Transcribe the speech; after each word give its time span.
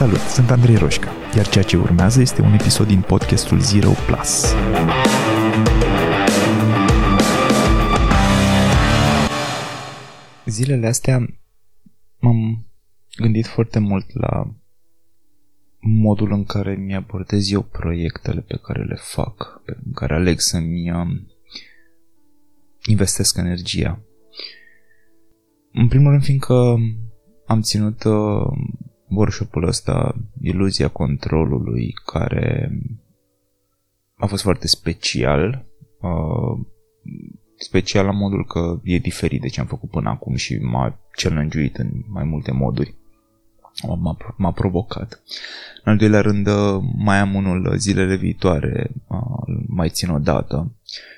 Salut, 0.00 0.18
sunt 0.18 0.50
Andrei 0.50 0.76
Roșca, 0.76 1.12
iar 1.36 1.48
ceea 1.48 1.64
ce 1.64 1.76
urmează 1.76 2.20
este 2.20 2.42
un 2.42 2.52
episod 2.52 2.86
din 2.86 3.00
podcastul 3.00 3.58
Zero 3.58 3.90
Plus. 4.06 4.54
Zilele 10.46 10.86
astea 10.86 11.26
m-am 12.18 12.66
gândit 13.16 13.46
foarte 13.46 13.78
mult 13.78 14.14
la 14.14 14.54
modul 15.80 16.32
în 16.32 16.44
care 16.44 16.74
mi 16.74 16.94
abordez 16.94 17.50
eu 17.50 17.62
proiectele 17.62 18.40
pe 18.40 18.58
care 18.62 18.84
le 18.84 18.96
fac, 18.98 19.62
pe 19.64 19.76
care 19.94 20.14
aleg 20.14 20.38
să-mi 20.38 20.92
um, 20.92 21.26
investesc 22.86 23.36
energia. 23.36 24.00
În 25.72 25.88
primul 25.88 26.10
rând, 26.10 26.22
fiindcă 26.22 26.76
am 27.46 27.60
ținut 27.60 28.04
uh, 28.04 28.52
workshop-ul 29.10 29.66
ăsta, 29.66 30.14
iluzia 30.40 30.88
controlului, 30.88 31.94
care 32.04 32.72
a 34.16 34.26
fost 34.26 34.42
foarte 34.42 34.66
special. 34.66 35.64
Uh, 36.00 36.66
special 37.56 38.04
la 38.04 38.12
modul 38.12 38.46
că 38.46 38.80
e 38.82 38.98
diferit 38.98 39.40
de 39.40 39.48
ce 39.48 39.60
am 39.60 39.66
făcut 39.66 39.90
până 39.90 40.08
acum 40.08 40.34
și 40.34 40.56
m-a 40.56 40.98
challenge 41.10 41.70
în 41.72 41.90
mai 42.08 42.24
multe 42.24 42.52
moduri. 42.52 42.94
M-a, 43.86 44.16
m-a 44.36 44.52
provocat. 44.52 45.22
În 45.84 45.92
al 45.92 45.98
doilea 45.98 46.20
rând, 46.20 46.46
uh, 46.46 46.82
mai 46.96 47.18
am 47.18 47.34
unul 47.34 47.76
zilele 47.76 48.16
viitoare, 48.16 48.90
uh, 49.06 49.56
mai 49.66 49.88
țin 49.88 50.10
o 50.10 50.18
dată 50.18 50.72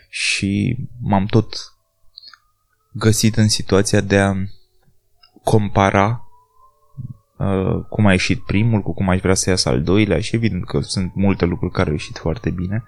și 0.08 0.78
m-am 1.00 1.26
tot 1.26 1.54
găsit 2.92 3.36
în 3.36 3.48
situația 3.48 4.00
de 4.00 4.18
a 4.18 4.34
compara 5.44 6.08
uh, 6.08 6.21
cum 7.88 8.06
a 8.06 8.10
ieșit 8.10 8.44
primul, 8.44 8.82
cu 8.82 8.94
cum 8.94 9.08
aș 9.08 9.20
vrea 9.20 9.34
să 9.34 9.50
iasă 9.50 9.68
al 9.68 9.82
doilea 9.82 10.20
și 10.20 10.34
evident 10.34 10.64
că 10.64 10.80
sunt 10.80 11.14
multe 11.14 11.44
lucruri 11.44 11.72
care 11.72 11.86
au 11.86 11.94
ieșit 11.94 12.18
foarte 12.18 12.50
bine, 12.50 12.84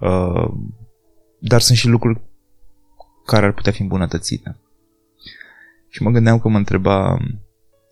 uh, 0.00 0.48
dar 1.38 1.60
sunt 1.60 1.78
și 1.78 1.88
lucruri 1.88 2.20
care 3.26 3.46
ar 3.46 3.52
putea 3.52 3.72
fi 3.72 3.82
îmbunătățite. 3.82 4.56
Și 5.88 6.02
mă 6.02 6.10
gândeam 6.10 6.38
că 6.38 6.48
mă 6.48 6.56
întreba 6.56 7.18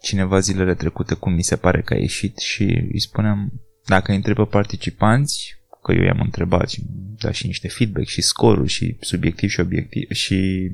cineva 0.00 0.38
zilele 0.38 0.74
trecute 0.74 1.14
cum 1.14 1.32
mi 1.32 1.42
se 1.42 1.56
pare 1.56 1.82
că 1.82 1.94
a 1.94 1.96
ieșit 1.96 2.38
și 2.38 2.62
îi 2.92 3.00
spuneam 3.00 3.52
dacă 3.84 4.10
îi 4.10 4.16
întrebă 4.16 4.46
participanți, 4.46 5.56
că 5.82 5.92
eu 5.92 6.02
i-am 6.02 6.20
întrebat 6.20 6.68
și 6.68 6.82
da 7.18 7.30
și 7.30 7.46
niște 7.46 7.68
feedback 7.68 8.06
și 8.06 8.22
scoruri 8.22 8.68
și 8.68 8.96
subiectiv 9.00 9.50
și 9.50 9.60
obiectiv 9.60 10.10
și 10.10 10.70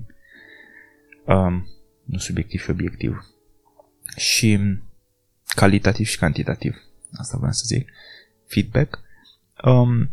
um, 1.27 1.67
nu 2.05 2.19
subiectiv 2.19 2.61
și 2.61 2.71
obiectiv 2.71 3.35
și 4.17 4.59
calitativ 5.55 6.07
și 6.07 6.19
cantitativ. 6.19 6.77
Asta 7.13 7.37
vreau 7.37 7.53
să 7.53 7.63
zic. 7.67 7.91
Feedback. 8.47 9.01
Um, 9.65 10.11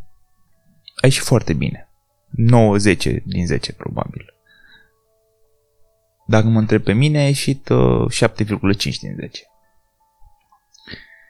a 0.95 1.05
ieșit 1.05 1.23
foarte 1.23 1.53
bine. 1.53 1.89
9-10 2.31 3.23
din 3.23 3.45
10 3.45 3.73
probabil. 3.73 4.33
Dacă 6.27 6.47
mă 6.47 6.59
întreb 6.59 6.83
pe 6.83 6.93
mine, 6.93 7.17
a 7.19 7.25
ieșit 7.25 7.69
uh, 7.69 8.05
7,5 8.27 8.99
din 8.99 9.15
10. 9.19 9.43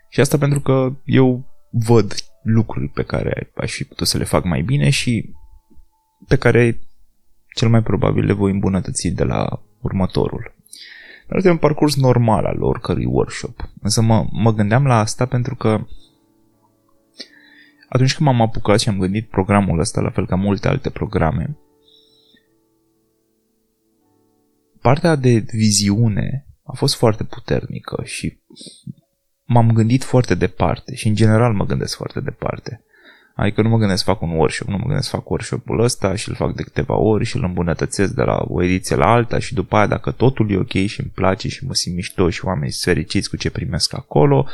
Și 0.09 0.19
asta 0.19 0.37
pentru 0.37 0.59
că 0.59 0.93
eu 1.05 1.45
văd 1.69 2.13
lucruri 2.43 2.87
pe 2.87 3.03
care 3.03 3.51
aș 3.55 3.71
fi 3.73 3.83
putut 3.83 4.07
să 4.07 4.17
le 4.17 4.23
fac 4.23 4.43
mai 4.43 4.61
bine 4.61 4.89
și 4.89 5.33
pe 6.27 6.35
care 6.35 6.79
cel 7.55 7.69
mai 7.69 7.83
probabil 7.83 8.25
le 8.25 8.33
voi 8.33 8.51
îmbunătăți 8.51 9.07
de 9.07 9.23
la 9.23 9.61
următorul. 9.81 10.55
Dar 11.29 11.37
este 11.37 11.49
un 11.49 11.57
parcurs 11.57 11.95
normal 11.95 12.45
al 12.45 12.61
oricărui 12.63 13.05
workshop. 13.05 13.69
Însă 13.81 14.01
mă, 14.01 14.25
mă 14.31 14.53
gândeam 14.53 14.85
la 14.85 14.99
asta 14.99 15.25
pentru 15.25 15.55
că 15.55 15.85
atunci 17.89 18.15
când 18.15 18.29
m-am 18.29 18.41
apucat 18.41 18.79
și 18.79 18.89
am 18.89 18.99
gândit 18.99 19.29
programul 19.29 19.79
ăsta, 19.79 20.01
la 20.01 20.09
fel 20.09 20.25
ca 20.25 20.35
multe 20.35 20.67
alte 20.67 20.89
programe, 20.89 21.57
partea 24.81 25.15
de 25.15 25.45
viziune 25.51 26.47
a 26.63 26.73
fost 26.75 26.95
foarte 26.95 27.23
puternică 27.23 28.03
și 28.03 28.39
m-am 29.43 29.71
gândit 29.71 30.03
foarte 30.03 30.35
departe 30.35 30.95
și 30.95 31.07
în 31.07 31.15
general 31.15 31.53
mă 31.53 31.65
gândesc 31.65 31.95
foarte 31.95 32.19
departe. 32.19 32.83
Adică 33.35 33.61
nu 33.61 33.69
mă 33.69 33.77
gândesc 33.77 34.03
să 34.03 34.11
fac 34.11 34.21
un 34.21 34.29
workshop, 34.29 34.67
nu 34.67 34.77
mă 34.77 34.83
gândesc 34.85 35.09
să 35.09 35.15
fac 35.15 35.29
workshop-ul 35.29 35.79
ăsta 35.79 36.15
și 36.15 36.29
îl 36.29 36.35
fac 36.35 36.55
de 36.55 36.63
câteva 36.63 36.95
ori 36.95 37.25
și 37.25 37.35
îl 37.37 37.43
îmbunătățesc 37.43 38.13
de 38.13 38.21
la 38.21 38.43
o 38.47 38.63
ediție 38.63 38.95
la 38.95 39.11
alta 39.11 39.39
și 39.39 39.53
după 39.53 39.75
aia 39.75 39.87
dacă 39.87 40.11
totul 40.11 40.51
e 40.51 40.57
ok 40.57 40.87
și 40.87 41.01
îmi 41.01 41.11
place 41.15 41.47
și 41.47 41.65
mă 41.65 41.73
simt 41.73 41.95
mișto 41.95 42.29
și 42.29 42.45
oamenii 42.45 42.71
sunt 42.71 42.95
fericiți 42.95 43.29
cu 43.29 43.37
ce 43.37 43.49
primesc 43.49 43.93
acolo, 43.93 44.47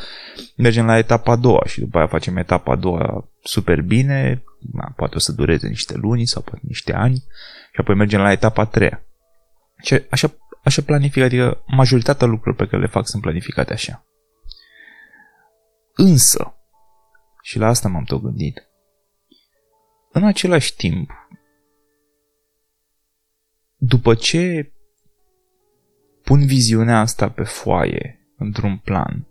mergem 0.56 0.86
la 0.86 0.98
etapa 0.98 1.32
a 1.32 1.36
doua 1.36 1.62
și 1.66 1.80
după 1.80 1.98
aia 1.98 2.06
facem 2.06 2.36
etapa 2.36 2.72
a 2.72 2.76
doua 2.76 3.28
super 3.42 3.82
bine, 3.82 4.42
na, 4.72 4.92
poate 4.96 5.16
o 5.16 5.18
să 5.18 5.32
dureze 5.32 5.68
niște 5.68 5.96
luni 5.96 6.26
sau 6.26 6.42
poate 6.42 6.60
niște 6.62 6.92
ani 6.94 7.24
și 7.72 7.80
apoi 7.80 7.94
mergem 7.94 8.20
la 8.20 8.32
etapa 8.32 8.62
a 8.62 8.66
treia. 8.66 9.06
Și 9.82 10.02
așa, 10.10 10.34
așa 10.64 10.82
planific, 10.82 11.22
adică 11.22 11.62
majoritatea 11.66 12.26
lucrurilor 12.26 12.56
pe 12.56 12.70
care 12.70 12.82
le 12.82 12.88
fac 12.88 13.06
sunt 13.06 13.22
planificate 13.22 13.72
așa. 13.72 14.06
Însă, 15.94 16.55
și 17.46 17.58
la 17.58 17.66
asta 17.66 17.88
m-am 17.88 18.04
tot 18.04 18.22
gândit, 18.22 18.68
în 20.12 20.24
același 20.24 20.76
timp, 20.76 21.10
după 23.76 24.14
ce 24.14 24.72
pun 26.22 26.46
viziunea 26.46 27.00
asta 27.00 27.30
pe 27.30 27.42
foaie, 27.42 28.28
într-un 28.36 28.78
plan, 28.78 29.26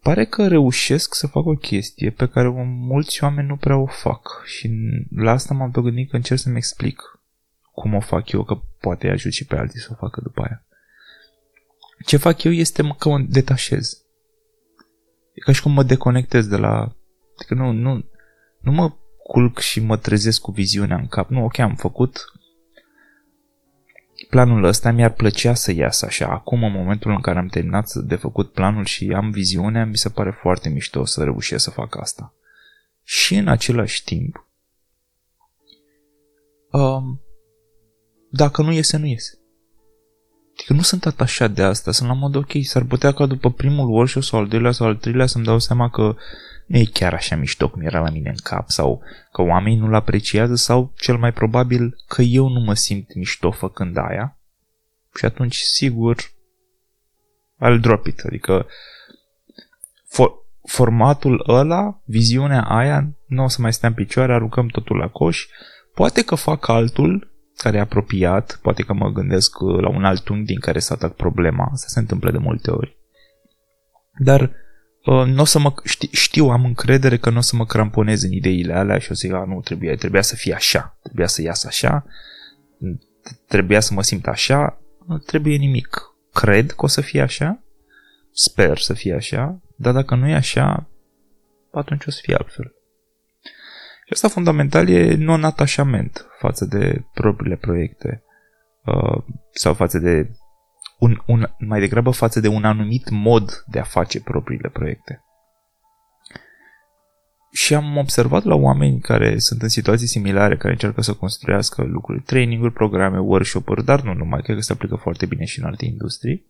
pare 0.00 0.24
că 0.24 0.48
reușesc 0.48 1.14
să 1.14 1.26
fac 1.26 1.44
o 1.44 1.54
chestie 1.54 2.10
pe 2.10 2.28
care 2.28 2.48
mulți 2.64 3.24
oameni 3.24 3.48
nu 3.48 3.56
prea 3.56 3.76
o 3.76 3.86
fac 3.86 4.42
și 4.44 4.70
la 5.10 5.30
asta 5.30 5.54
m-am 5.54 5.70
tot 5.70 5.82
gândit 5.82 6.10
că 6.10 6.16
încerc 6.16 6.40
să-mi 6.40 6.56
explic 6.56 7.20
cum 7.72 7.94
o 7.94 8.00
fac 8.00 8.30
eu, 8.30 8.44
că 8.44 8.54
poate 8.80 9.08
ajut 9.08 9.32
și 9.32 9.46
pe 9.46 9.56
alții 9.56 9.80
să 9.80 9.88
o 9.92 9.94
facă 9.94 10.20
după 10.20 10.42
aia. 10.42 10.66
Ce 12.06 12.16
fac 12.16 12.42
eu 12.42 12.52
este 12.52 12.94
că 12.98 13.08
mă 13.08 13.18
detașez. 13.28 13.99
E 15.40 15.42
ca 15.42 15.52
și 15.52 15.62
cum 15.62 15.72
mă 15.72 15.82
deconectez 15.82 16.46
de 16.46 16.56
la... 16.56 16.96
Adică 17.36 17.54
nu, 17.54 17.72
nu, 17.72 18.04
nu 18.60 18.72
mă 18.72 18.92
culc 19.22 19.58
și 19.58 19.80
mă 19.80 19.96
trezesc 19.96 20.40
cu 20.40 20.50
viziunea 20.50 20.96
în 20.96 21.06
cap. 21.06 21.28
Nu, 21.30 21.44
ok, 21.44 21.58
am 21.58 21.74
făcut 21.74 22.18
planul 24.30 24.64
ăsta, 24.64 24.90
mi-ar 24.90 25.12
plăcea 25.12 25.54
să 25.54 25.72
iasă 25.72 26.06
așa. 26.06 26.26
Acum, 26.26 26.64
în 26.64 26.72
momentul 26.72 27.10
în 27.10 27.20
care 27.20 27.38
am 27.38 27.46
terminat 27.46 27.92
de 27.92 28.16
făcut 28.16 28.52
planul 28.52 28.84
și 28.84 29.12
am 29.16 29.30
viziunea, 29.30 29.84
mi 29.84 29.96
se 29.96 30.08
pare 30.08 30.30
foarte 30.30 30.68
mișto 30.68 31.04
să 31.04 31.24
reușesc 31.24 31.64
să 31.64 31.70
fac 31.70 31.96
asta. 31.96 32.34
Și 33.02 33.36
în 33.36 33.48
același 33.48 34.04
timp, 34.04 34.48
um, 36.70 37.20
dacă 38.30 38.62
nu 38.62 38.72
iese, 38.72 38.96
nu 38.96 39.06
iese. 39.06 39.38
Adică 40.60 40.72
nu 40.74 40.82
sunt 40.82 41.06
atașat 41.06 41.50
de 41.50 41.62
asta, 41.62 41.92
sunt 41.92 42.08
la 42.08 42.14
mod 42.14 42.34
ok, 42.34 42.50
s-ar 42.62 42.82
putea 42.82 43.12
ca 43.12 43.26
după 43.26 43.50
primul 43.50 43.88
workshop 43.88 44.22
sau 44.22 44.38
al 44.38 44.46
doilea 44.46 44.70
sau 44.70 44.86
al 44.86 44.96
treilea 44.96 45.26
să-mi 45.26 45.44
dau 45.44 45.58
seama 45.58 45.90
că 45.90 46.16
nu 46.66 46.76
e 46.78 46.84
chiar 46.84 47.14
așa 47.14 47.36
mișto 47.36 47.68
cum 47.68 47.82
era 47.82 48.00
la 48.00 48.10
mine 48.10 48.28
în 48.28 48.36
cap 48.42 48.68
sau 48.68 49.02
că 49.32 49.42
oamenii 49.42 49.78
nu-l 49.78 49.94
apreciază 49.94 50.54
sau 50.54 50.92
cel 50.96 51.16
mai 51.16 51.32
probabil 51.32 51.96
că 52.08 52.22
eu 52.22 52.48
nu 52.48 52.60
mă 52.60 52.74
simt 52.74 53.14
mișto 53.14 53.50
făcând 53.50 53.96
aia. 53.96 54.38
Și 55.14 55.24
atunci 55.24 55.56
sigur 55.56 56.16
I'll 57.66 57.80
drop 57.80 58.06
it, 58.06 58.20
adică 58.20 58.66
for, 60.06 60.32
formatul 60.62 61.44
ăla, 61.48 62.00
viziunea 62.04 62.62
aia, 62.62 63.12
nu 63.26 63.44
o 63.44 63.48
să 63.48 63.60
mai 63.60 63.72
stea 63.72 63.88
în 63.88 63.94
picioare, 63.94 64.32
aruncăm 64.32 64.66
totul 64.66 64.96
la 64.96 65.08
coș, 65.08 65.46
poate 65.94 66.22
că 66.24 66.34
fac 66.34 66.68
altul 66.68 67.29
care 67.56 67.76
e 67.76 67.80
apropiat, 67.80 68.58
poate 68.62 68.82
că 68.82 68.92
mă 68.92 69.12
gândesc 69.12 69.58
la 69.58 69.88
un 69.88 70.04
alt 70.04 70.28
unghi 70.28 70.44
din 70.44 70.60
care 70.60 70.78
să 70.78 70.92
atac 70.92 71.14
problema, 71.14 71.68
asta 71.72 71.86
se 71.88 71.98
întâmplă 71.98 72.30
de 72.30 72.38
multe 72.38 72.70
ori. 72.70 72.98
Dar 74.18 74.50
Uh, 75.04 75.24
nu 75.26 75.40
o 75.40 75.44
să 75.44 75.58
mă, 75.58 75.74
știu, 75.84 76.08
știu, 76.12 76.48
am 76.48 76.64
încredere 76.64 77.16
că 77.16 77.30
nu 77.30 77.36
o 77.36 77.40
să 77.40 77.56
mă 77.56 77.66
cramponez 77.66 78.22
în 78.22 78.32
ideile 78.32 78.74
alea 78.74 78.98
și 78.98 79.10
o 79.10 79.14
să 79.14 79.20
zic, 79.26 79.32
a, 79.32 79.44
nu, 79.44 79.60
trebuia, 79.60 79.94
trebuia 79.94 80.22
să 80.22 80.36
fie 80.36 80.54
așa, 80.54 80.98
trebuia 81.02 81.26
să 81.26 81.42
iasă 81.42 81.66
așa, 81.66 82.04
trebuia 83.46 83.80
să 83.80 83.94
mă 83.94 84.02
simt 84.02 84.26
așa, 84.26 84.80
nu 85.06 85.18
trebuie 85.18 85.56
nimic. 85.56 86.00
Cred 86.32 86.72
că 86.72 86.84
o 86.84 86.86
să 86.86 87.00
fie 87.00 87.20
așa, 87.20 87.62
sper 88.32 88.78
să 88.78 88.92
fie 88.92 89.14
așa, 89.14 89.60
dar 89.76 89.92
dacă 89.92 90.14
nu 90.14 90.28
e 90.28 90.34
așa, 90.34 90.88
atunci 91.72 92.06
o 92.06 92.10
să 92.10 92.18
fie 92.22 92.34
altfel. 92.34 92.74
Și 94.04 94.12
asta 94.12 94.28
fundamental 94.28 94.88
e 94.88 95.14
non-atașament 95.14 96.26
față 96.40 96.64
de 96.64 97.04
propriile 97.14 97.56
proiecte 97.56 98.22
uh, 98.84 99.22
sau 99.50 99.74
față 99.74 99.98
de 99.98 100.30
un, 100.98 101.18
un, 101.26 101.46
mai 101.58 101.80
degrabă 101.80 102.10
față 102.10 102.40
de 102.40 102.48
un 102.48 102.64
anumit 102.64 103.10
mod 103.10 103.64
de 103.66 103.78
a 103.78 103.82
face 103.82 104.20
propriile 104.20 104.68
proiecte. 104.68 105.24
Și 107.52 107.74
am 107.74 107.96
observat 107.96 108.44
la 108.44 108.54
oameni 108.54 109.00
care 109.00 109.38
sunt 109.38 109.62
în 109.62 109.68
situații 109.68 110.06
similare, 110.06 110.56
care 110.56 110.72
încearcă 110.72 111.02
să 111.02 111.14
construiască 111.14 111.82
lucruri, 111.82 112.22
traininguri, 112.22 112.72
programe, 112.72 113.18
workshop-uri, 113.18 113.84
dar 113.84 114.02
nu 114.02 114.14
numai, 114.14 114.42
cred 114.42 114.56
că 114.56 114.62
se 114.62 114.72
aplică 114.72 114.94
foarte 114.94 115.26
bine 115.26 115.44
și 115.44 115.58
în 115.58 115.64
alte 115.64 115.84
industrii, 115.84 116.44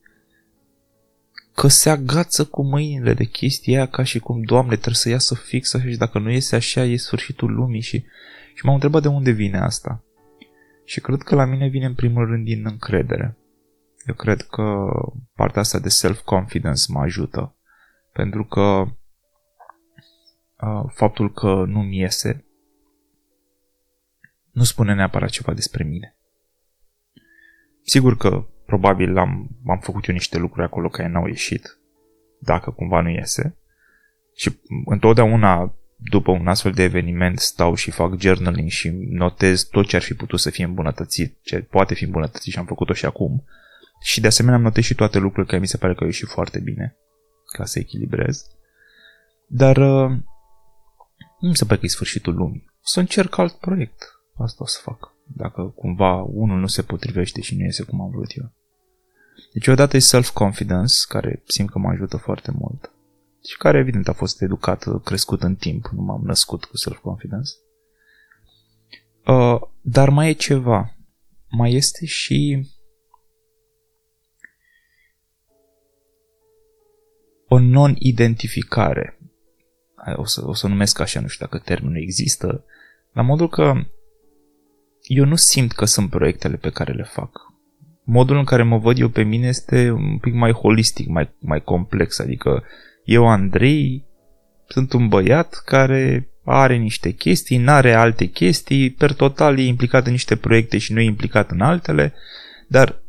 că 1.55 1.69
se 1.69 1.91
agață 1.91 2.45
cu 2.45 2.63
mâinile 2.63 3.15
de 3.15 3.25
chestia 3.25 3.77
aia 3.77 3.87
ca 3.87 4.03
și 4.03 4.19
cum, 4.19 4.43
Doamne, 4.43 4.75
trebuie 4.75 4.95
să 4.95 5.09
iasă 5.09 5.35
fix 5.35 5.75
așa 5.75 5.89
și 5.89 5.97
dacă 5.97 6.19
nu 6.19 6.31
iese 6.31 6.57
așa, 6.57 6.85
e 6.85 6.97
sfârșitul 6.97 7.53
lumii 7.53 7.81
și, 7.81 8.05
și 8.61 8.67
m-am 8.67 8.75
întrebat 8.75 9.03
de 9.03 9.09
unde 9.09 9.31
vine 9.31 9.59
asta. 9.59 10.05
Și 10.85 11.01
cred 11.01 11.23
că 11.23 11.35
la 11.35 11.45
mine 11.45 11.69
vine 11.69 11.87
în 11.87 11.95
primul 11.95 12.27
rând 12.27 12.45
din 12.45 12.67
încredere. 12.67 13.37
Eu 14.07 14.15
cred 14.15 14.43
că 14.43 14.89
partea 15.35 15.61
asta 15.61 15.79
de 15.79 15.89
self-confidence 15.89 16.83
mă 16.89 17.01
ajută. 17.01 17.57
Pentru 18.13 18.45
că 18.45 18.61
uh, 20.61 20.85
faptul 20.89 21.33
că 21.33 21.65
nu-mi 21.67 21.99
iese 21.99 22.45
nu 24.51 24.63
spune 24.63 24.95
neapărat 24.95 25.29
ceva 25.29 25.53
despre 25.53 25.85
mine. 25.85 26.17
Sigur 27.83 28.17
că 28.17 28.47
probabil 28.67 29.19
am, 29.19 29.49
am 29.67 29.79
făcut 29.79 30.07
eu 30.07 30.15
niște 30.15 30.39
lucruri 30.39 30.67
acolo 30.67 30.89
care 30.89 31.09
n-au 31.09 31.27
ieșit, 31.27 31.79
dacă 32.41 32.71
cumva 32.71 33.01
nu 33.01 33.09
iese. 33.09 33.59
Și 34.35 34.61
întotdeauna 34.85 35.75
după 36.03 36.31
un 36.31 36.47
astfel 36.47 36.73
de 36.73 36.83
eveniment 36.83 37.39
stau 37.39 37.75
și 37.75 37.91
fac 37.91 38.21
journaling 38.21 38.69
și 38.69 38.89
notez 39.11 39.63
tot 39.63 39.87
ce 39.87 39.97
ar 39.97 40.03
fi 40.03 40.15
putut 40.15 40.41
să 40.41 40.51
fie 40.51 40.65
îmbunătățit, 40.65 41.39
ce 41.43 41.61
poate 41.61 41.95
fi 41.95 42.05
îmbunătățit 42.05 42.53
și 42.53 42.59
am 42.59 42.67
făcut-o 42.67 42.93
și 42.93 43.05
acum. 43.05 43.45
Și 44.01 44.21
de 44.21 44.27
asemenea 44.27 44.57
am 44.57 44.63
notat 44.63 44.83
și 44.83 44.95
toate 44.95 45.19
lucrurile 45.19 45.47
care 45.49 45.61
mi 45.61 45.67
se 45.67 45.77
pare 45.77 45.93
că 45.95 46.01
au 46.01 46.07
ieșit 46.07 46.29
foarte 46.29 46.59
bine, 46.59 46.97
ca 47.53 47.65
să 47.65 47.79
echilibrez. 47.79 48.47
Dar 49.47 49.77
uh, 49.77 50.11
nu 51.41 51.49
mi 51.49 51.57
se 51.57 51.65
pare 51.65 51.79
că 51.79 51.87
e 51.87 51.89
sfârșitul 51.89 52.35
lumii. 52.35 52.65
O 52.67 52.83
să 52.83 53.01
încerc 53.01 53.39
alt 53.39 53.53
proiect. 53.53 54.21
Asta 54.37 54.63
o 54.63 54.67
să 54.67 54.79
fac. 54.83 55.13
Dacă 55.37 55.63
cumva 55.63 56.23
unul 56.23 56.61
nu 56.61 56.67
se 56.67 56.83
potrivește 56.83 57.41
și 57.41 57.57
nu 57.57 57.65
iese 57.65 57.83
cum 57.83 58.01
am 58.01 58.11
vrut 58.11 58.37
eu. 58.37 58.53
Deci 59.53 59.67
odată 59.67 59.97
e 59.97 60.01
self-confidence, 60.01 60.95
care 61.09 61.43
simt 61.47 61.71
că 61.71 61.79
mă 61.79 61.89
ajută 61.89 62.17
foarte 62.17 62.51
mult. 62.59 62.91
Și 63.49 63.57
care 63.57 63.79
evident 63.79 64.09
a 64.09 64.13
fost 64.13 64.43
educat, 64.43 65.03
crescut 65.05 65.43
în 65.43 65.55
timp. 65.55 65.87
Nu 65.87 66.03
m-am 66.03 66.23
născut 66.25 66.65
cu 66.65 66.77
self-confidence. 66.77 67.51
Uh, 69.27 69.61
dar 69.81 70.09
mai 70.09 70.29
e 70.29 70.33
ceva. 70.33 70.97
Mai 71.49 71.73
este 71.73 72.07
și 72.07 72.69
o 77.49 77.59
non-identificare. 77.59 79.19
O 80.17 80.25
să, 80.25 80.47
o 80.47 80.53
să 80.53 80.67
numesc 80.67 80.99
așa, 80.99 81.21
nu 81.21 81.27
știu 81.27 81.47
dacă 81.47 81.63
termenul 81.65 81.97
există, 81.97 82.65
la 83.13 83.23
modul 83.23 83.49
că 83.49 83.73
eu 85.03 85.25
nu 85.25 85.37
simt 85.37 85.73
că 85.73 85.85
sunt 85.85 86.11
proiectele 86.11 86.57
pe 86.57 86.71
care 86.71 86.93
le 86.93 87.03
fac. 87.03 87.31
Modul 88.03 88.37
în 88.37 88.45
care 88.45 88.63
mă 88.63 88.79
văd 88.79 88.99
eu 88.99 89.09
pe 89.09 89.23
mine 89.23 89.47
este 89.47 89.91
un 89.91 90.19
pic 90.19 90.35
mai 90.35 90.53
holistic, 90.53 91.09
mai, 91.09 91.31
mai 91.39 91.63
complex, 91.63 92.19
adică 92.19 92.65
eu, 93.11 93.29
Andrei, 93.29 94.05
sunt 94.67 94.93
un 94.93 95.09
băiat 95.09 95.63
care 95.65 96.29
are 96.45 96.77
niște 96.77 97.11
chestii, 97.11 97.57
n-are 97.57 97.95
alte 97.95 98.25
chestii, 98.25 98.91
per 98.91 99.13
total 99.13 99.59
e 99.59 99.63
implicat 99.63 100.07
în 100.07 100.13
niște 100.13 100.37
proiecte 100.37 100.79
și 100.79 100.93
nu 100.93 101.01
e 101.01 101.05
implicat 101.05 101.51
în 101.51 101.61
altele, 101.61 102.15
dar 102.69 103.03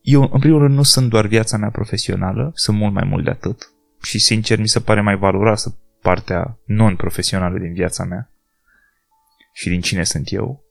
eu, 0.00 0.30
în 0.32 0.40
primul 0.40 0.58
rând, 0.58 0.74
nu 0.74 0.82
sunt 0.82 1.10
doar 1.10 1.26
viața 1.26 1.56
mea 1.56 1.70
profesională, 1.70 2.50
sunt 2.54 2.76
mult 2.76 2.92
mai 2.92 3.04
mult 3.04 3.24
de 3.24 3.30
atât. 3.30 3.72
Și, 4.02 4.18
sincer, 4.18 4.58
mi 4.58 4.68
se 4.68 4.80
pare 4.80 5.00
mai 5.00 5.16
valoroasă 5.16 5.78
partea 6.02 6.58
non-profesională 6.64 7.58
din 7.58 7.72
viața 7.72 8.04
mea 8.04 8.32
și 9.52 9.68
din 9.68 9.80
cine 9.80 10.04
sunt 10.04 10.32
eu. 10.32 10.64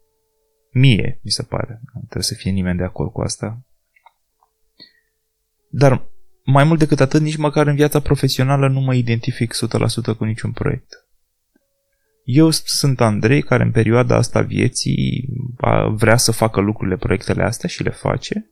Mie, 0.72 1.20
mi 1.24 1.32
se 1.32 1.44
pare. 1.44 1.82
Nu 1.94 2.00
trebuie 2.00 2.24
să 2.24 2.34
fie 2.34 2.52
nimeni 2.52 2.78
de 2.78 2.84
acord 2.84 3.12
cu 3.12 3.22
asta. 3.22 3.66
Dar 5.70 6.12
mai 6.46 6.64
mult 6.64 6.80
decât 6.80 7.00
atât, 7.00 7.22
nici 7.22 7.36
măcar 7.36 7.68
în 7.68 7.76
viața 7.76 8.00
profesională 8.00 8.68
nu 8.68 8.80
mă 8.80 8.94
identific 8.94 9.54
100% 10.14 10.18
cu 10.18 10.24
niciun 10.24 10.52
proiect. 10.52 11.08
Eu 12.24 12.50
sunt 12.50 13.02
Andrei 13.02 13.44
care 13.44 13.64
în 13.64 13.72
perioada 13.72 14.16
asta 14.16 14.42
vieții 14.42 15.30
vrea 15.90 16.18
să 16.18 16.32
facă 16.32 16.60
lucrurile, 16.60 16.98
proiectele 16.98 17.44
astea 17.44 17.70
și 17.70 17.84
le 17.84 17.90
face 17.90 18.52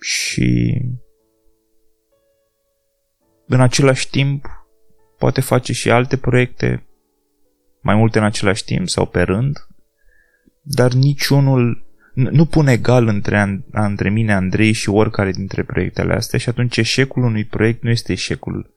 și 0.00 0.80
în 3.46 3.60
același 3.60 4.10
timp 4.10 4.46
poate 5.18 5.40
face 5.40 5.72
și 5.72 5.90
alte 5.90 6.16
proiecte, 6.16 6.86
mai 7.80 7.94
multe 7.94 8.18
în 8.18 8.24
același 8.24 8.64
timp 8.64 8.88
sau 8.88 9.06
pe 9.06 9.22
rând, 9.22 9.66
dar 10.62 10.92
niciunul 10.92 11.87
nu 12.18 12.46
pune 12.46 12.72
egal 12.72 13.06
între, 13.06 13.64
între 13.70 14.10
mine, 14.10 14.32
Andrei 14.32 14.72
și 14.72 14.88
oricare 14.88 15.30
dintre 15.30 15.62
proiectele 15.62 16.14
astea 16.14 16.38
și 16.38 16.48
atunci 16.48 16.76
eșecul 16.76 17.22
unui 17.22 17.44
proiect 17.44 17.82
nu 17.82 17.90
este 17.90 18.12
eșecul 18.12 18.74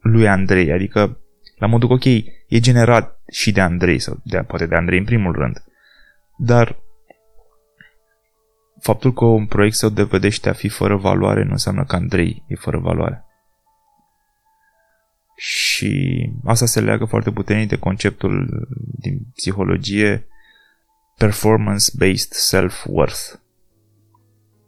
lui 0.00 0.28
Andrei, 0.28 0.72
adică 0.72 1.20
la 1.58 1.66
modul 1.66 1.88
că 1.88 1.94
ok, 1.94 2.04
e 2.48 2.58
generat 2.58 3.20
și 3.32 3.52
de 3.52 3.60
Andrei 3.60 3.98
sau 3.98 4.20
de, 4.24 4.38
poate 4.38 4.66
de 4.66 4.74
Andrei 4.74 4.98
în 4.98 5.04
primul 5.04 5.32
rând, 5.32 5.64
dar 6.38 6.78
faptul 8.80 9.12
că 9.12 9.24
un 9.24 9.46
proiect 9.46 9.76
se 9.76 9.88
dovedește 9.88 10.48
a 10.48 10.52
fi 10.52 10.68
fără 10.68 10.96
valoare 10.96 11.44
nu 11.44 11.50
înseamnă 11.50 11.84
că 11.84 11.96
Andrei 11.96 12.44
e 12.48 12.54
fără 12.54 12.78
valoare. 12.78 13.24
Și 15.36 16.20
asta 16.44 16.66
se 16.66 16.80
leagă 16.80 17.04
foarte 17.04 17.30
puternic 17.30 17.68
de 17.68 17.78
conceptul 17.78 18.66
din 18.98 19.18
psihologie 19.34 20.26
performance-based 21.18 22.32
self-worth. 22.32 23.40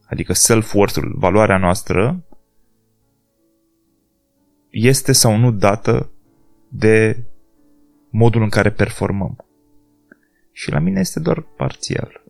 Adică 0.07 0.33
self-worth-ul, 0.33 1.15
valoarea 1.19 1.57
noastră, 1.59 2.25
este 4.71 5.13
sau 5.13 5.37
nu 5.37 5.53
dată 5.53 6.11
de 6.69 7.25
modul 8.11 8.43
în 8.43 8.49
care 8.49 8.71
performăm. 8.71 9.37
Și 10.53 10.71
la 10.71 10.79
mine 10.79 11.01
este 11.01 11.21
doar 11.21 11.41
parțial. 11.41 12.23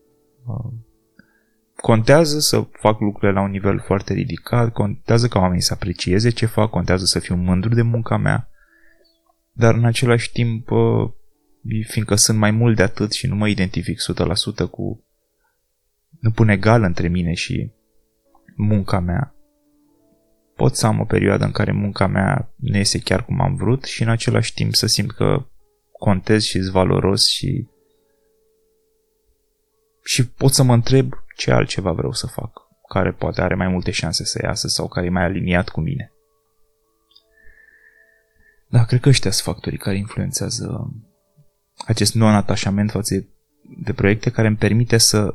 Contează 1.77 2.39
să 2.39 2.67
fac 2.73 3.01
lucrurile 3.01 3.33
la 3.33 3.41
un 3.41 3.51
nivel 3.51 3.81
foarte 3.81 4.13
ridicat, 4.13 4.73
contează 4.73 5.29
ca 5.29 5.39
oamenii 5.39 5.63
să 5.63 5.73
aprecieze 5.73 6.31
ce 6.31 6.47
fac, 6.47 6.71
contează 6.71 7.05
să 7.05 7.19
fiu 7.19 7.35
mândru 7.35 7.75
de 7.75 7.83
munca 7.83 8.17
mea, 8.17 8.51
dar 9.53 9.75
în 9.75 9.85
același 9.85 10.33
timp, 10.33 10.71
uh, 10.71 11.11
fiindcă 11.89 12.15
sunt 12.15 12.39
mai 12.39 12.51
mult 12.51 12.77
de 12.77 12.83
atât 12.83 13.13
și 13.13 13.27
nu 13.27 13.35
mă 13.35 13.49
identific 13.49 13.99
100% 14.65 14.71
cu... 14.71 15.05
nu 16.21 16.31
pun 16.31 16.49
egal 16.49 16.83
între 16.83 17.09
mine 17.09 17.33
și 17.33 17.71
munca 18.57 19.01
mea, 19.01 19.35
pot 20.57 20.77
să 20.77 20.87
am 20.87 21.01
o 21.01 21.05
perioadă 21.05 21.45
în 21.45 21.51
care 21.51 21.73
munca 21.73 22.07
mea 22.07 22.53
nu 22.57 22.77
iese 22.77 22.99
chiar 22.99 23.25
cum 23.25 23.41
am 23.41 23.55
vrut 23.55 23.85
și 23.85 24.03
în 24.03 24.09
același 24.09 24.55
timp 24.55 24.75
să 24.75 24.87
simt 24.87 25.13
că 25.13 25.47
contez 25.93 26.43
și 26.43 26.61
sunt 26.61 26.73
valoros 26.73 27.29
și 27.29 27.69
și 30.05 30.29
pot 30.29 30.53
să 30.53 30.63
mă 30.63 30.75
întreb 30.75 31.13
ce 31.37 31.51
altceva 31.51 31.93
vreau 31.93 32.13
să 32.13 32.27
fac, 32.27 32.69
care 32.89 33.13
poate 33.13 33.41
are 33.41 33.55
mai 33.55 33.69
multe 33.69 33.91
șanse 33.91 34.25
să 34.25 34.41
iasă 34.43 34.69
sau 34.69 34.89
care 34.89 35.07
e 35.07 35.11
mai 35.11 35.25
aliniat 35.25 35.69
cu 35.69 35.81
mine. 35.81 36.13
Da, 38.67 38.85
cred 38.85 39.01
că 39.01 39.09
ăștia 39.09 39.31
sunt 39.31 39.55
factorii 39.55 39.79
care 39.79 39.97
influențează 39.97 40.93
acest 41.87 42.15
non-atașament 42.15 42.91
față 42.91 43.27
de 43.79 43.93
proiecte 43.93 44.31
care 44.31 44.47
îmi 44.47 44.57
permite 44.57 44.99
să, 44.99 45.35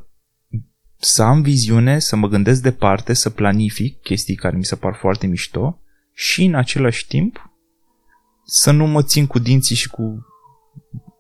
să 1.00 1.24
am 1.24 1.42
viziune, 1.42 2.00
să 2.00 2.16
mă 2.16 2.28
gândesc 2.28 2.62
departe, 2.62 3.14
să 3.14 3.30
planific 3.30 4.02
chestii 4.02 4.36
care 4.36 4.58
mi 4.58 4.66
se 4.66 4.76
par 4.76 4.96
foarte 4.96 5.28
mișto 5.28 5.80
și 6.14 6.44
în 6.44 6.56
același 6.56 7.08
timp 7.08 7.52
să 8.46 8.72
nu 8.72 8.88
mă 8.88 9.04
țin 9.04 9.28
cu 9.28 9.40
dinții 9.40 9.76
și 9.76 9.90
cu 9.90 10.26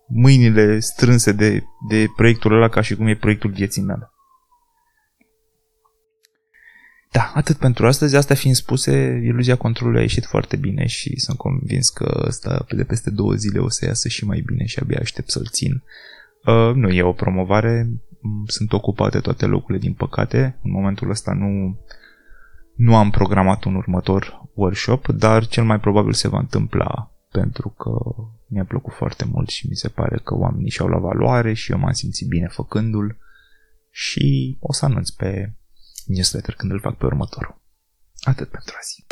mâinile 0.08 0.80
strânse 0.80 1.32
de, 1.32 1.64
de 1.90 2.06
proiectul 2.16 2.54
ăla 2.54 2.70
ca 2.70 2.82
și 2.82 2.96
cum 2.96 3.08
e 3.08 3.16
proiectul 3.16 3.50
vieții 3.50 3.82
mele. 3.82 4.13
Da, 7.14 7.32
atât 7.34 7.58
pentru 7.58 7.88
astăzi. 7.88 8.16
Asta 8.16 8.34
fiind 8.34 8.56
spuse, 8.56 9.22
iluzia 9.24 9.56
controlului 9.56 10.00
a 10.00 10.02
ieșit 10.02 10.26
foarte 10.26 10.56
bine 10.56 10.86
și 10.86 11.20
sunt 11.20 11.38
convins 11.38 11.90
că 11.90 12.24
asta 12.28 12.66
de 12.76 12.84
peste 12.84 13.10
două 13.10 13.34
zile 13.34 13.60
o 13.60 13.70
să 13.70 13.86
iasă 13.86 14.08
și 14.08 14.26
mai 14.26 14.44
bine 14.46 14.66
și 14.66 14.80
abia 14.80 15.00
aștept 15.02 15.30
să-l 15.30 15.48
țin. 15.52 15.84
Uh, 16.46 16.76
nu 16.76 16.90
e 16.90 17.04
o 17.04 17.12
promovare, 17.12 17.90
sunt 18.46 18.74
ocupate 18.74 19.20
toate 19.20 19.46
locurile 19.46 19.80
din 19.80 19.94
păcate. 19.94 20.60
În 20.64 20.72
momentul 20.72 21.10
ăsta 21.10 21.34
nu, 21.34 21.80
nu 22.76 22.96
am 22.96 23.10
programat 23.10 23.64
un 23.64 23.76
următor 23.76 24.50
workshop, 24.54 25.08
dar 25.08 25.48
cel 25.48 25.64
mai 25.64 25.80
probabil 25.80 26.14
se 26.14 26.28
va 26.28 26.40
întâmpla 26.40 27.12
pentru 27.32 27.70
că 27.70 27.92
mi-a 28.48 28.66
plăcut 28.66 28.94
foarte 28.94 29.26
mult 29.32 29.50
și 29.50 29.68
mi 29.68 29.76
se 29.76 29.88
pare 29.88 30.20
că 30.24 30.36
oamenii 30.36 30.70
și-au 30.70 30.88
la 30.88 30.98
valoare 30.98 31.54
și 31.54 31.72
eu 31.72 31.78
m-am 31.78 31.92
simțit 31.92 32.28
bine 32.28 32.48
făcându-l 32.48 33.18
și 33.90 34.58
o 34.60 34.74
să 34.74 34.86
anunț 34.86 35.10
pe 35.10 35.54
newsletter 36.06 36.54
când 36.54 36.72
îl 36.72 36.80
fac 36.80 36.98
pe 36.98 37.06
următorul. 37.06 37.62
Atât 38.22 38.50
pentru 38.50 38.76
azi. 38.80 39.06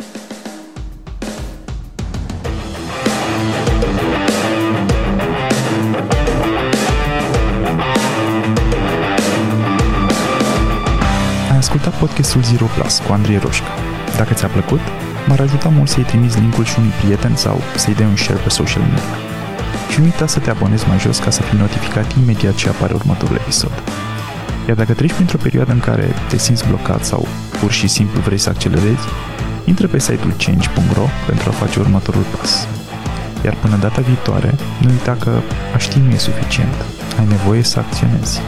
Ai 11.50 11.56
ascultat 11.56 11.98
podcastul 11.98 12.42
Zero 12.42 12.66
Plus 12.66 12.98
cu 12.98 13.12
Andrei 13.12 13.38
Roșca 13.38 13.74
Dacă 14.16 14.34
ți-a 14.34 14.48
plăcut, 14.48 14.80
m-ar 15.28 15.40
ajuta 15.40 15.68
mult 15.68 15.88
să-i 15.88 16.04
trimiți 16.04 16.38
linkul 16.38 16.64
și 16.64 16.78
unui 16.78 16.90
prieten 16.90 17.36
sau 17.36 17.60
să-i 17.76 17.94
dai 17.94 18.06
un 18.06 18.16
share 18.16 18.40
pe 18.40 18.48
social 18.48 18.82
media. 18.82 19.16
Și 19.90 19.98
nu 19.98 20.04
uita 20.04 20.26
să 20.26 20.40
te 20.40 20.50
abonezi 20.50 20.88
mai 20.88 20.98
jos 20.98 21.18
ca 21.18 21.30
să 21.30 21.42
fii 21.42 21.58
notificat 21.58 22.12
imediat 22.12 22.54
ce 22.54 22.68
apare 22.68 22.94
următorul 22.94 23.36
episod. 23.36 23.72
Iar 24.68 24.76
dacă 24.76 24.92
treci 24.92 25.12
printr-o 25.12 25.38
perioadă 25.42 25.72
în 25.72 25.80
care 25.80 26.14
te 26.28 26.38
simți 26.38 26.66
blocat 26.68 27.04
sau 27.04 27.26
pur 27.60 27.70
și 27.72 27.86
simplu 27.86 28.20
vrei 28.20 28.38
să 28.38 28.48
accelerezi, 28.48 29.06
intră 29.64 29.86
pe 29.86 29.98
site-ul 29.98 30.34
change.ro 30.38 31.06
pentru 31.26 31.48
a 31.48 31.52
face 31.52 31.80
următorul 31.80 32.24
pas. 32.36 32.66
Iar 33.44 33.54
până 33.60 33.76
data 33.76 34.00
viitoare, 34.00 34.54
nu 34.80 34.90
uita 34.90 35.16
că 35.20 35.40
a 35.74 35.78
ști 35.78 35.98
nu 35.98 36.10
e 36.10 36.16
suficient. 36.16 36.74
Ai 37.18 37.26
nevoie 37.26 37.62
să 37.62 37.78
acționezi. 37.78 38.40